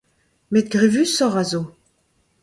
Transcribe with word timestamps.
Met 0.51 0.67
grevusoc'h 0.73 1.39
a 1.41 1.43
zo. 1.51 1.61